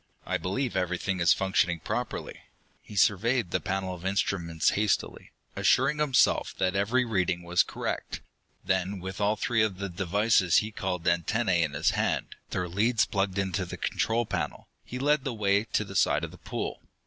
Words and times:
I 0.25 0.37
believe 0.39 0.75
everything 0.75 1.19
is 1.19 1.31
functioning 1.31 1.79
properly." 1.79 2.39
He 2.81 2.95
surveyed 2.95 3.51
the 3.51 3.59
panel 3.59 3.93
of 3.93 4.03
instruments 4.03 4.71
hastily, 4.71 5.29
assuring 5.55 5.99
himself 5.99 6.55
that 6.57 6.75
every 6.75 7.05
reading 7.05 7.43
was 7.43 7.61
correct. 7.61 8.19
Then, 8.65 8.99
with 8.99 9.21
all 9.21 9.35
three 9.35 9.61
of 9.61 9.77
the 9.77 9.89
devices 9.89 10.57
he 10.57 10.71
called 10.71 11.07
antennae 11.07 11.61
in 11.61 11.73
his 11.73 11.91
hand, 11.91 12.33
their 12.49 12.67
leads 12.67 13.05
plugged 13.05 13.37
into 13.37 13.63
the 13.63 13.77
control 13.77 14.25
panel, 14.25 14.67
he 14.83 14.97
led 14.97 15.23
the 15.23 15.35
way 15.35 15.65
to 15.65 15.85
the 15.85 15.95
side 15.95 16.23
of 16.23 16.31
the 16.31 16.39
pool. 16.39 16.81